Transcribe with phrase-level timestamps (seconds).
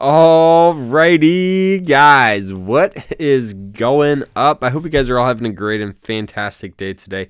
[0.00, 4.64] Alrighty, guys, what is going up?
[4.64, 7.28] I hope you guys are all having a great and fantastic day today.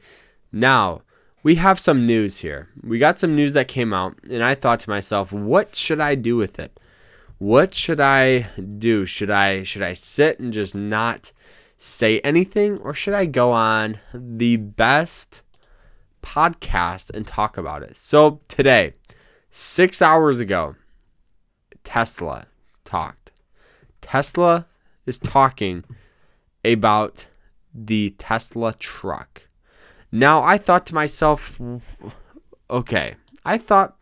[0.53, 1.03] Now,
[1.43, 2.69] we have some news here.
[2.85, 6.15] We got some news that came out, and I thought to myself, what should I
[6.15, 6.79] do with it?
[7.39, 8.43] What should I
[8.79, 9.05] do?
[9.05, 11.33] Should I should I sit and just not
[11.77, 15.43] say anything, or should I go on the best
[16.23, 17.97] podcast and talk about it?
[17.97, 18.95] So today,
[19.51, 20.77] six hours ago,
[21.83, 22.47] Tesla
[22.91, 23.31] talked.
[24.01, 24.67] Tesla
[25.07, 25.85] is talking
[26.65, 27.27] about
[27.73, 29.43] the Tesla truck.
[30.11, 31.61] Now, I thought to myself,
[32.69, 33.97] okay, I thought,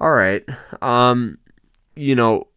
[0.00, 0.42] all right,
[0.80, 1.38] um,
[1.94, 2.48] you know,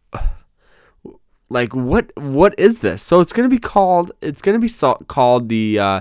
[1.48, 3.02] like what what is this?
[3.02, 6.00] So it's to be called it's to be so, called the uh,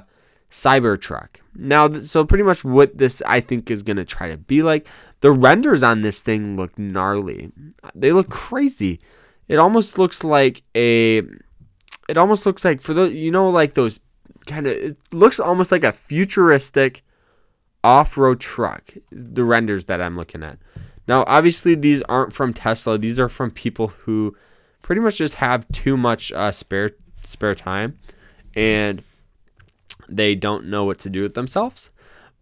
[0.50, 1.38] Cybertruck.
[1.54, 4.88] Now, so pretty much what this I think is to try to be like.
[5.22, 7.52] The renders on this thing look gnarly.
[7.96, 9.00] They look crazy.
[9.48, 11.22] It almost looks like a.
[12.08, 14.00] It almost looks like for the you know like those
[14.46, 14.74] kind of.
[14.74, 17.04] It looks almost like a futuristic
[17.84, 18.94] off-road truck.
[19.12, 20.58] The renders that I'm looking at.
[21.08, 22.98] Now, obviously, these aren't from Tesla.
[22.98, 24.36] These are from people who
[24.82, 26.92] pretty much just have too much uh, spare
[27.24, 28.00] spare time,
[28.56, 29.04] and
[30.10, 31.92] they don't know what to do with themselves.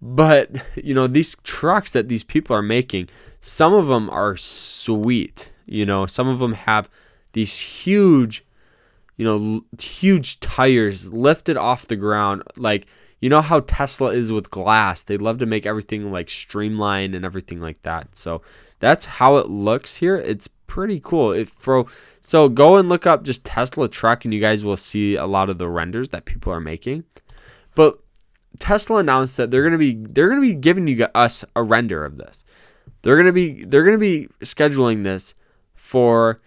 [0.02, 3.10] But you know, these trucks that these people are making,
[3.42, 5.52] some of them are sweet.
[5.66, 6.90] You know, some of them have
[7.34, 8.46] these huge,
[9.18, 12.44] you know, huge tires lifted off the ground.
[12.56, 12.88] Like,
[13.20, 15.04] you know how Tesla is with glass.
[15.04, 18.16] They love to make everything like streamlined and everything like that.
[18.16, 18.42] So
[18.80, 20.18] that's how it looks here.
[20.18, 21.32] It's pretty cool.
[21.32, 21.86] If for
[22.20, 25.50] so go and look up just Tesla truck and you guys will see a lot
[25.50, 27.06] of the renders that people are making.
[27.76, 28.00] But
[28.60, 32.18] Tesla announced that they're gonna be they're gonna be giving you us a render of
[32.18, 32.44] this.
[33.04, 35.34] They're gonna be they're gonna be scheduling this
[35.76, 36.40] for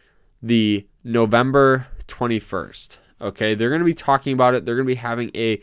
[0.47, 2.99] the November 21st.
[3.21, 4.65] Okay, they're going to be talking about it.
[4.65, 5.61] They're going to be having a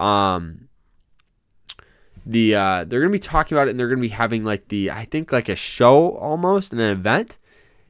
[0.00, 0.68] um
[2.24, 4.44] the uh they're going to be talking about it and they're going to be having
[4.44, 7.38] like the I think like a show almost an event.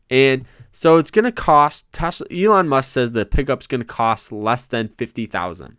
[0.09, 4.33] And so it's going to cost Tesla Elon Musk says the pickup's going to cost
[4.33, 5.77] less than 50,000.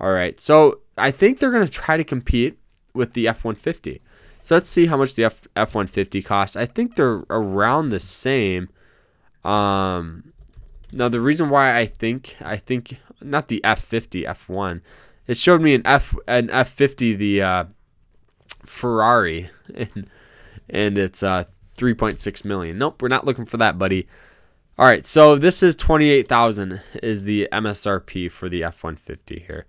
[0.00, 0.40] All right.
[0.40, 2.58] So I think they're going to try to compete
[2.94, 4.00] with the F150.
[4.42, 6.54] So let's see how much the F F one fifty costs.
[6.54, 8.68] I think they're around the same.
[9.46, 10.32] Um,
[10.92, 14.82] now the reason why I think I think not the F fifty F one,
[15.26, 17.64] it showed me an F an F fifty the uh,
[18.64, 20.10] Ferrari, and
[20.68, 21.44] and it's uh
[21.76, 22.78] three point six million.
[22.78, 24.08] Nope, we're not looking for that, buddy.
[24.78, 28.96] All right, so this is twenty eight thousand is the MSRP for the F one
[28.96, 29.66] fifty here.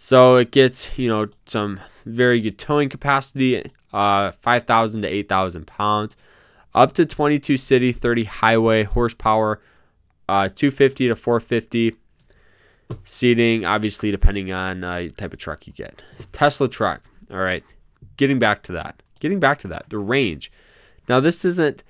[0.00, 6.16] So it gets, you know, some very good towing capacity, uh, 5,000 to 8,000 pounds,
[6.74, 9.60] up to 22 city, 30 highway horsepower,
[10.28, 11.96] uh, 250 to 450
[13.04, 16.02] seating, obviously depending on uh, type of truck you get.
[16.32, 17.02] Tesla truck.
[17.30, 17.64] All right,
[18.16, 19.02] getting back to that.
[19.20, 19.86] Getting back to that.
[19.88, 20.50] The range.
[21.08, 21.82] Now this isn't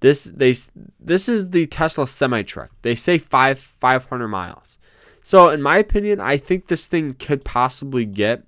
[0.00, 0.54] this they
[1.00, 2.70] this is the Tesla semi truck.
[2.82, 4.78] They say five 500 miles.
[5.26, 8.44] So, in my opinion, I think this thing could possibly get,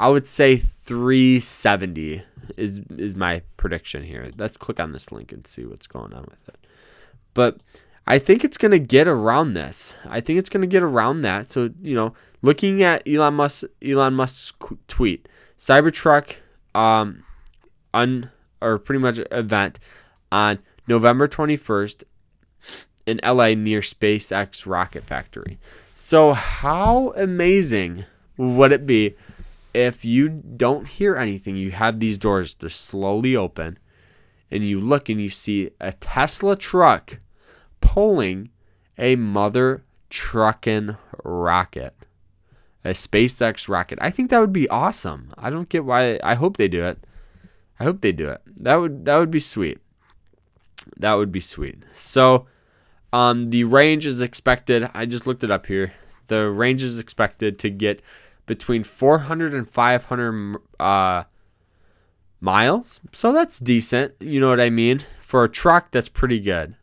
[0.00, 2.22] I would say 370
[2.56, 4.26] is is my prediction here.
[4.36, 6.66] Let's click on this link and see what's going on with it.
[7.32, 7.60] But
[8.06, 9.94] I think it's going to get around this.
[10.08, 11.48] I think it's going to get around that.
[11.48, 14.52] So, you know, looking at Elon Musk Elon Musk's
[14.88, 15.28] tweet,
[15.58, 16.36] Cybertruck
[16.74, 17.24] um
[17.92, 19.78] un or pretty much event
[20.32, 22.02] on November 21st
[23.06, 25.58] in LA near SpaceX rocket factory.
[25.94, 28.04] So, how amazing
[28.36, 29.14] would it be
[29.74, 31.56] if you don't hear anything?
[31.56, 33.78] You have these doors, they're slowly open,
[34.50, 37.18] and you look and you see a Tesla truck
[37.80, 38.50] pulling
[38.96, 41.94] a mother trucking rocket,
[42.84, 43.98] a SpaceX rocket.
[44.00, 45.34] I think that would be awesome.
[45.36, 46.18] I don't get why.
[46.22, 47.04] I hope they do it.
[47.78, 48.40] I hope they do it.
[48.46, 49.80] That would that would be sweet.
[50.96, 51.82] That would be sweet.
[51.92, 52.46] So,
[53.12, 55.92] um, the range is expected, I just looked it up here.
[56.26, 58.02] The range is expected to get
[58.46, 61.24] between 400 and 500 uh,
[62.40, 63.00] miles.
[63.12, 64.14] So that's decent.
[64.20, 65.02] You know what I mean?
[65.20, 66.76] For a truck, that's pretty good.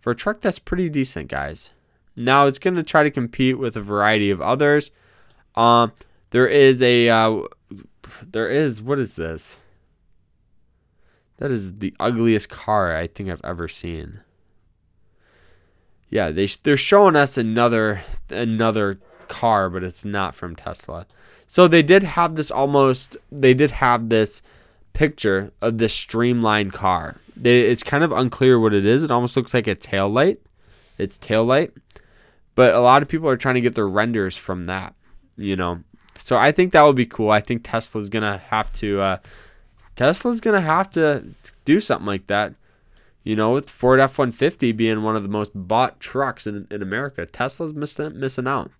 [0.00, 1.70] For a truck, that's pretty decent, guys.
[2.14, 4.90] Now it's going to try to compete with a variety of others.
[5.54, 5.92] Um,
[6.30, 7.42] there is a, uh,
[8.22, 9.58] there is, what is this?
[11.38, 14.20] That is the ugliest car I think I've ever seen
[16.10, 18.00] yeah, they they're showing us another
[18.30, 21.06] another car, but it's not from Tesla.
[21.46, 24.42] So they did have this almost they did have this
[24.92, 27.16] picture of this streamlined car.
[27.36, 29.04] They, it's kind of unclear what it is.
[29.04, 30.40] It almost looks like a tail light.
[30.98, 31.72] It's tail light.
[32.54, 34.94] But a lot of people are trying to get their renders from that,
[35.36, 35.84] you know.
[36.18, 37.30] So I think that would be cool.
[37.30, 39.16] I think Tesla's gonna have to uh,
[39.94, 41.24] Tesla's gonna have to
[41.64, 42.54] do something like that.
[43.22, 46.66] You know, with Ford F one fifty being one of the most bought trucks in,
[46.70, 48.72] in America, Tesla's missing missing out.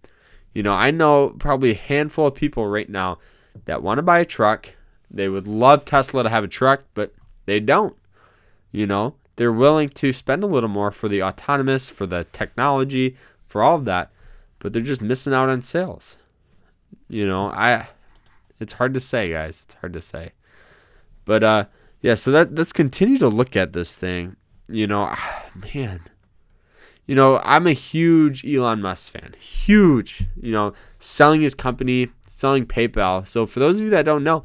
[0.58, 3.19] You know, I know probably a handful of people right now
[3.66, 4.75] that want to buy a truck.
[5.08, 7.14] They would love Tesla to have a truck, but
[7.46, 7.94] they don't.
[8.72, 13.16] You know, they're willing to spend a little more for the autonomous, for the technology,
[13.46, 14.10] for all of that,
[14.58, 16.16] but they're just missing out on sales.
[17.08, 17.87] You know, I
[18.58, 19.62] it's hard to say, guys.
[19.64, 20.32] It's hard to say.
[21.25, 21.64] But uh
[22.00, 24.34] yeah, so that let's continue to look at this thing.
[24.69, 25.14] You know,
[25.72, 26.00] man.
[27.08, 29.34] You know, I'm a huge Elon Musk fan.
[29.40, 30.26] Huge.
[30.40, 33.26] You know, selling his company, selling PayPal.
[33.26, 34.44] So for those of you that don't know,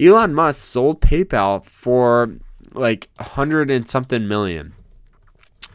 [0.00, 2.34] Elon Musk sold PayPal for
[2.72, 4.72] like a hundred and something million.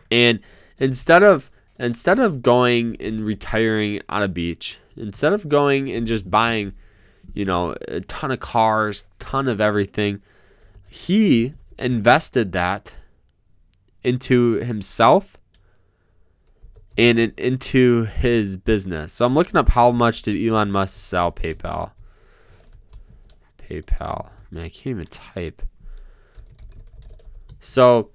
[0.09, 0.39] And
[0.79, 6.31] instead of instead of going and retiring on a beach, instead of going and just
[6.31, 6.73] buying,
[7.35, 10.23] you know, a ton of cars, ton of everything,
[10.89, 12.95] he invested that
[14.03, 15.37] into himself
[16.97, 19.13] and in, into his business.
[19.13, 21.91] So I'm looking up how much did Elon Musk sell PayPal.
[23.57, 24.31] PayPal.
[24.49, 25.61] Man, I can't even type.
[27.59, 28.09] So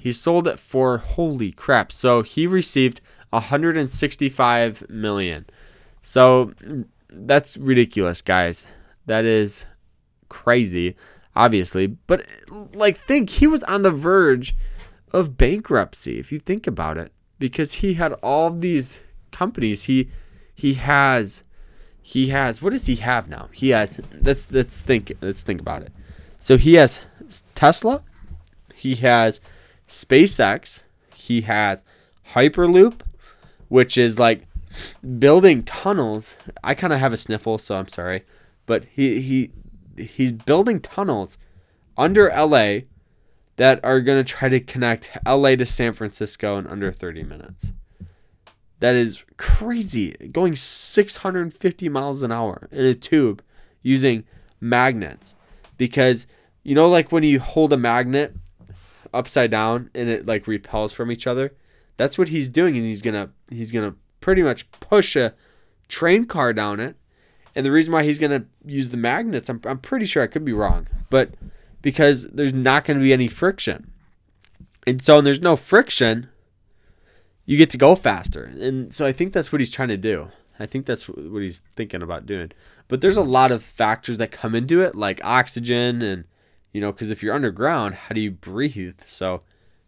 [0.00, 1.92] he sold it for holy crap.
[1.92, 3.00] So he received
[3.30, 5.46] 165 million.
[6.02, 6.52] So
[7.10, 8.68] that's ridiculous, guys.
[9.06, 9.66] That is
[10.28, 10.96] crazy,
[11.34, 11.86] obviously.
[11.86, 12.26] But
[12.74, 14.54] like think he was on the verge
[15.12, 19.00] of bankruptcy if you think about it because he had all these
[19.30, 19.84] companies.
[19.84, 20.10] He
[20.54, 21.42] he has
[22.02, 23.48] he has what does he have now?
[23.52, 25.92] He has let's let's think let's think about it.
[26.38, 27.00] So he has
[27.54, 28.02] Tesla,
[28.74, 29.40] he has
[29.88, 30.82] SpaceX,
[31.14, 31.82] he has
[32.32, 33.00] Hyperloop,
[33.68, 34.46] which is like
[35.18, 36.36] building tunnels.
[36.62, 38.24] I kind of have a sniffle, so I'm sorry,
[38.66, 39.50] but he he
[40.02, 41.38] he's building tunnels
[41.96, 42.80] under LA
[43.58, 47.72] that are going to try to connect LA to San Francisco in under 30 minutes.
[48.80, 50.12] That is crazy.
[50.32, 53.42] Going 650 miles an hour in a tube
[53.82, 54.24] using
[54.60, 55.34] magnets
[55.76, 56.26] because
[56.62, 58.34] you know like when you hold a magnet
[59.12, 61.52] upside down and it like repels from each other.
[61.96, 65.34] That's what he's doing, and he's gonna he's gonna pretty much push a
[65.88, 66.96] train car down it.
[67.56, 70.44] And the reason why he's gonna use the magnets, I'm I'm pretty sure I could
[70.44, 71.30] be wrong, but
[71.82, 73.90] because there's not gonna be any friction.
[74.86, 76.28] And so when there's no friction,
[77.44, 78.44] you get to go faster.
[78.44, 80.28] And so I think that's what he's trying to do.
[80.58, 82.52] I think that's what he's thinking about doing.
[82.88, 86.24] But there's a lot of factors that come into it, like oxygen and
[86.72, 89.00] you know, because if you're underground, how do you breathe?
[89.04, 89.42] So,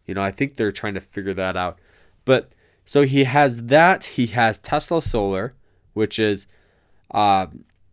[0.07, 1.79] you know, I think they're trying to figure that out.
[2.25, 2.53] But
[2.85, 4.05] so he has that.
[4.05, 5.55] He has Tesla Solar,
[5.93, 6.47] which is,
[7.13, 7.47] uh,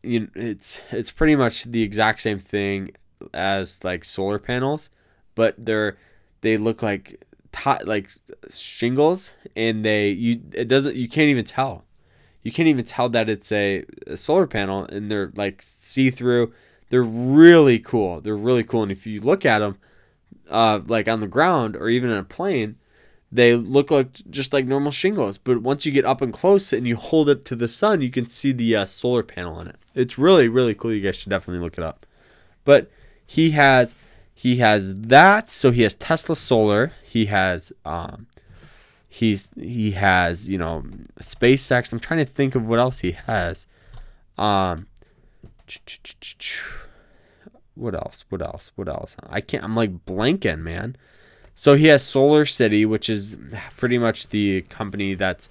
[0.03, 2.91] you know, it's it's pretty much the exact same thing
[3.33, 4.89] as like solar panels,
[5.35, 5.97] but they're
[6.41, 8.09] they look like t- like
[8.51, 11.83] shingles, and they you it doesn't you can't even tell.
[12.43, 16.53] You can't even tell that it's a, a solar panel, and they're like see through
[16.89, 18.21] they're really cool.
[18.21, 19.77] They're really cool, and if you look at them,
[20.49, 22.77] uh, like on the ground or even in a plane,
[23.31, 25.37] they look like just like normal shingles.
[25.37, 28.09] But once you get up and close and you hold it to the sun, you
[28.09, 29.75] can see the uh, solar panel in it.
[29.93, 30.93] It's really really cool.
[30.93, 32.05] You guys should definitely look it up.
[32.63, 32.89] But
[33.27, 33.95] he has
[34.33, 35.49] he has that.
[35.49, 36.93] So he has Tesla Solar.
[37.03, 38.27] He has um,
[39.07, 40.85] he's he has you know
[41.19, 41.91] SpaceX.
[41.91, 43.67] I'm trying to think of what else he has.
[44.37, 44.87] Um,
[47.75, 48.23] what else?
[48.29, 48.71] What else?
[48.75, 49.15] What else?
[49.29, 49.63] I can't.
[49.63, 50.95] I'm like blanking, man.
[51.53, 53.35] So he has Solar City, which is
[53.75, 55.49] pretty much the company that's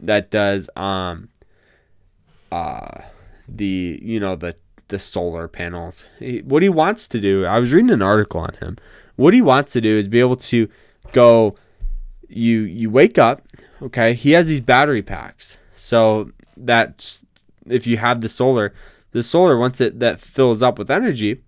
[0.00, 1.28] that does um
[2.50, 3.02] uh
[3.48, 4.56] the you know the
[4.90, 6.04] the solar panels.
[6.44, 8.76] What he wants to do, I was reading an article on him.
[9.16, 10.68] What he wants to do is be able to
[11.12, 11.56] go.
[12.28, 13.42] You you wake up,
[13.82, 14.14] okay?
[14.14, 17.18] He has these battery packs, so that
[17.66, 18.72] if you have the solar,
[19.12, 21.42] the solar once it that fills up with energy,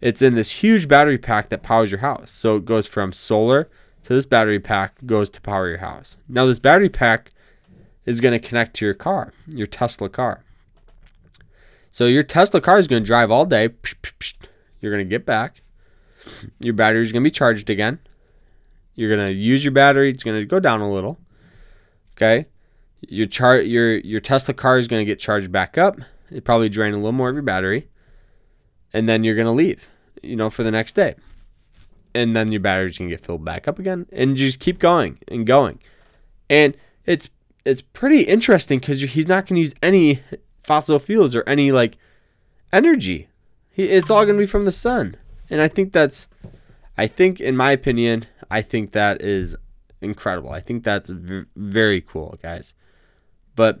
[0.00, 2.30] it's in this huge battery pack that powers your house.
[2.30, 3.68] So it goes from solar
[4.04, 6.16] to this battery pack goes to power your house.
[6.28, 7.32] Now this battery pack
[8.04, 10.44] is going to connect to your car, your Tesla car.
[11.96, 13.70] So your Tesla car is going to drive all day.
[14.82, 15.62] You're going to get back.
[16.60, 18.00] Your battery is going to be charged again.
[18.96, 20.10] You're going to use your battery.
[20.10, 21.18] It's going to go down a little.
[22.12, 22.48] Okay.
[23.08, 25.98] Your char- your your Tesla car is going to get charged back up.
[26.30, 27.88] It probably drain a little more of your battery,
[28.92, 29.88] and then you're gonna leave,
[30.22, 31.14] you know, for the next day.
[32.14, 35.46] and then your batteries can get filled back up again, and just keep going and
[35.46, 35.78] going.
[36.48, 37.28] And it's
[37.64, 40.20] it's pretty interesting because he's not going to use any
[40.66, 41.96] fossil fuels or any like
[42.72, 43.28] energy.
[43.76, 45.16] It's all going to be from the sun,
[45.50, 46.28] and I think that's,
[46.96, 49.54] I think in my opinion, I think that is
[50.00, 50.50] incredible.
[50.50, 52.74] I think that's v- very cool, guys.
[53.54, 53.80] But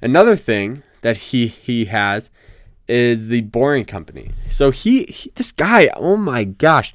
[0.00, 2.30] another thing that he he has
[2.88, 4.32] is the Boring Company.
[4.48, 6.94] So he, he this guy, oh my gosh,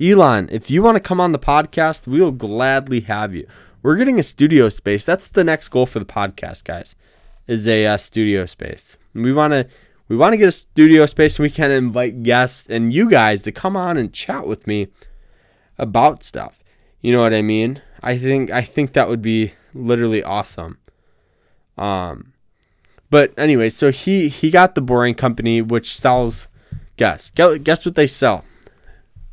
[0.00, 3.46] Elon, if you want to come on the podcast, we will gladly have you.
[3.82, 5.04] We're getting a studio space.
[5.04, 6.96] That's the next goal for the podcast, guys.
[7.46, 8.96] Is a uh, studio space.
[9.14, 9.68] We want to
[10.08, 13.42] we want to get a studio space and we can invite guests and you guys
[13.42, 14.88] to come on and chat with me
[15.78, 16.62] about stuff.
[17.00, 17.82] You know what I mean?
[18.02, 20.78] I think I think that would be literally awesome.
[21.76, 22.32] Um
[23.10, 26.48] but anyway, so he he got the Boring Company which sells
[26.96, 27.30] guess.
[27.30, 28.44] Guess what they sell?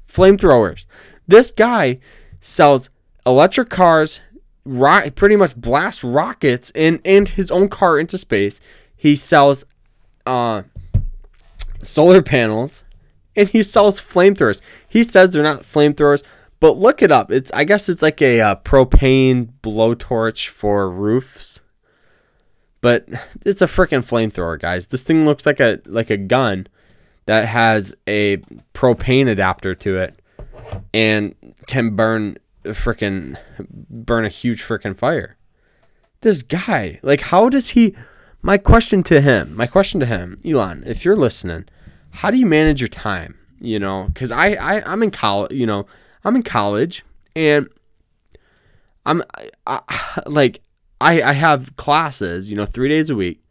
[0.08, 0.86] Flamethrowers.
[1.28, 2.00] This guy
[2.40, 2.90] sells
[3.26, 4.22] electric cars,
[4.66, 8.60] rock, pretty much blast rockets and and his own car into space.
[8.96, 9.66] He sells
[10.26, 10.64] uh,
[11.82, 12.84] solar panels
[13.36, 14.62] and he sells flamethrowers.
[14.88, 16.24] He says they're not flamethrowers,
[16.60, 17.32] but look it up.
[17.32, 21.60] It's I guess it's like a uh, propane blowtorch for roofs.
[22.82, 23.08] But
[23.46, 24.88] it's a freaking flamethrower, guys.
[24.88, 26.68] This thing looks like a like a gun
[27.26, 28.38] that has a
[28.74, 30.20] propane adapter to it
[30.94, 31.36] and
[31.68, 33.38] can burn freaking
[33.70, 35.38] burn a huge freaking fire.
[36.22, 37.96] This guy, like, how does he?
[38.42, 41.66] My question to him, my question to him, Elon, if you're listening,
[42.12, 43.38] how do you manage your time?
[43.60, 45.54] You know, because I, I I'm in college.
[45.54, 45.86] You know,
[46.24, 47.04] I'm in college
[47.36, 47.68] and
[49.06, 49.50] I'm I,
[49.88, 50.62] I, like
[51.00, 52.50] I I have classes.
[52.50, 53.44] You know, three days a week,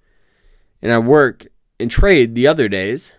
[0.81, 1.47] and I work
[1.81, 3.15] and trade the other days,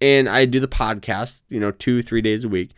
[0.00, 1.42] and I do the podcast.
[1.48, 2.70] You know, two three days a week.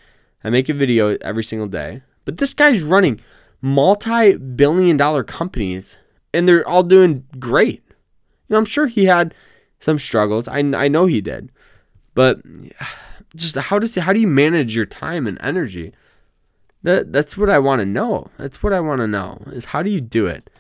[0.43, 2.03] I make a video every single day.
[2.25, 3.21] But this guy's running
[3.61, 5.97] multi billion dollar companies
[6.33, 7.83] and they're all doing great.
[7.89, 7.95] You
[8.55, 9.35] know, I'm sure he had
[9.79, 10.49] some struggles.
[10.49, 11.51] I, I know he did.
[12.15, 12.41] But
[13.37, 15.93] just how does how do you manage your time and energy?
[16.83, 18.29] That that's what I want to know.
[18.37, 20.51] That's what I want to know is how do you do it?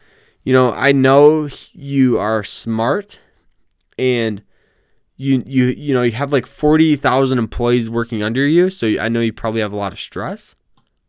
[0.42, 3.20] You know, I know you are smart
[3.98, 4.42] and
[5.16, 9.20] you you you know, you have like 40,000 employees working under you, so I know
[9.20, 10.54] you probably have a lot of stress.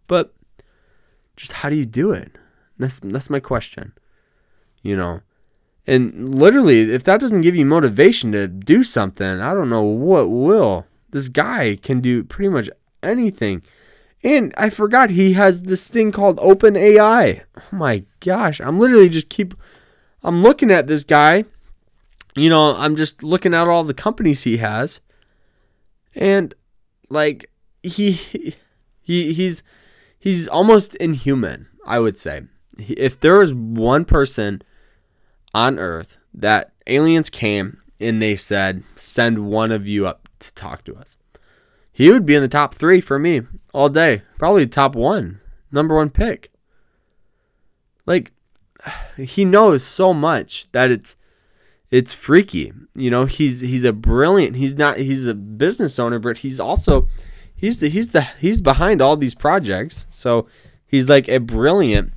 [0.07, 0.33] But
[1.36, 2.32] just how do you do it?
[2.77, 3.94] That's that's my question.
[4.82, 5.22] You know.
[5.88, 10.32] And literally, if that doesn't give you motivation to do something, I don't know what
[10.32, 10.88] will.
[11.12, 12.70] This guy can do pretty much
[13.04, 13.62] anything.
[14.24, 17.44] And I forgot he has this thing called Open AI.
[17.56, 18.60] Oh my gosh.
[18.60, 19.54] I'm literally just keep
[20.24, 21.46] I'm looking at this guy.
[22.36, 25.00] You know, I'm just looking at all the companies he has.
[26.15, 26.54] And
[27.10, 27.51] like
[27.84, 28.13] he
[29.01, 29.62] he he's
[30.25, 32.41] he's almost inhuman, I would say.
[32.77, 34.63] If there was one person
[35.53, 40.84] on Earth that aliens came and they said, send one of you up to talk
[40.86, 41.15] to us,
[41.94, 44.24] he would be in the top three for me all day.
[44.39, 45.39] Probably top one,
[45.72, 46.51] number one pick.
[48.08, 48.34] Like,
[49.17, 51.15] he knows so much that it's
[51.91, 52.74] it's freaky.
[52.96, 54.58] You know, he's he's a brilliant.
[54.58, 54.98] He's not.
[54.98, 57.08] He's a business owner, but he's also
[57.65, 60.05] he's the he's the he's behind all these projects.
[60.10, 60.48] So
[60.86, 62.13] he's like a brilliant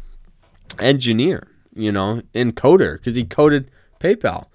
[0.79, 4.47] engineer, you know, and coder because he coded PayPal.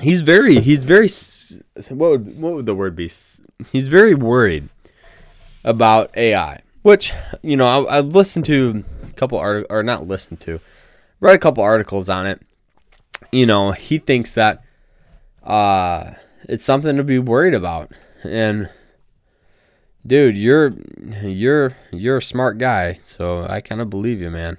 [0.00, 1.08] He's very he's very
[1.88, 3.10] what would what would the word be?
[3.72, 4.68] He's very worried
[5.64, 10.40] about AI, which you know I, I listened to a couple articles or not listened
[10.42, 10.60] to,
[11.18, 12.40] read a couple articles on it.
[13.32, 14.62] You know, he thinks that
[15.42, 16.12] uh
[16.44, 17.92] it's something to be worried about.
[18.22, 18.70] And
[20.06, 20.72] dude, you're
[21.22, 24.58] you're you're a smart guy, so I kind of believe you, man.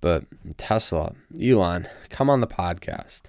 [0.00, 0.24] But
[0.56, 3.22] Tesla, Elon, come on the podcast.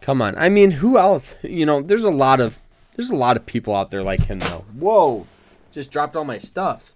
[0.00, 0.36] Come on.
[0.36, 1.34] I mean, who else?
[1.42, 2.60] You know, there's a lot of
[2.94, 4.64] there's a lot of people out there like him though.
[4.78, 5.26] Whoa.
[5.72, 6.92] Just dropped all my stuff.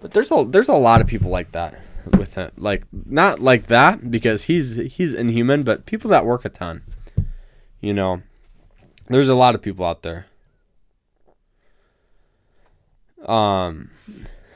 [0.00, 1.80] But there's a there's a lot of people like that
[2.16, 2.50] with him.
[2.56, 6.82] Like not like that because he's he's inhuman, but people that work a ton.
[7.84, 8.22] You know,
[9.08, 10.24] there's a lot of people out there.
[13.26, 13.90] Um,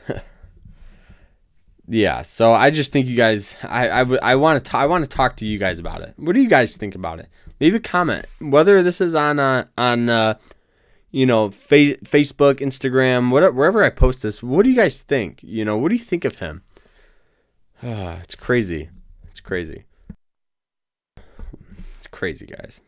[1.87, 2.23] yeah.
[2.23, 5.37] So I just think you guys, I I, I want to I want to talk
[5.37, 6.15] to you guys about it.
[6.17, 7.29] What do you guys think about it?
[7.59, 8.25] Leave a comment.
[8.41, 10.39] Whether this is on uh, on uh,
[11.11, 14.41] you know fa- Facebook, Instagram, whatever wherever I post this.
[14.41, 15.43] What do you guys think?
[15.43, 16.63] You know, what do you think of him?
[17.83, 18.89] Uh, it's crazy.
[19.29, 19.83] It's crazy.
[21.15, 22.81] It's crazy, guys.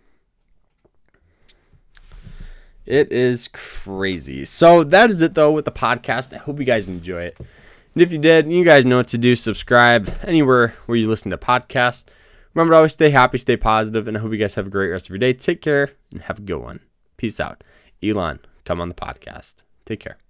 [2.85, 4.45] It is crazy.
[4.45, 6.33] So that is it though with the podcast.
[6.33, 7.37] I hope you guys enjoy it.
[7.39, 9.35] And if you did, you guys know what to do.
[9.35, 12.05] Subscribe anywhere where you listen to podcasts.
[12.53, 14.89] Remember to always stay happy, stay positive, and I hope you guys have a great
[14.89, 15.33] rest of your day.
[15.33, 16.81] Take care and have a good one.
[17.17, 17.63] Peace out.
[18.03, 19.55] Elon, come on the podcast.
[19.85, 20.21] Take care.